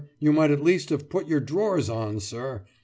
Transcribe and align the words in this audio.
You 0.17 0.33
might 0.33 0.49
at 0.49 0.63
least 0.63 0.89
have 0.89 1.09
put 1.09 1.27
your 1.27 1.39
drawers 1.39 1.87
on, 1.87 2.19
sir! 2.19 2.63